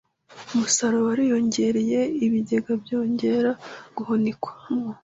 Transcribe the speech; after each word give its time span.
umusaruro 0.53 1.03
wariyongereye 1.09 1.99
ibigega 2.25 2.71
byongera 2.83 3.51
guhunikwamo 3.95 4.91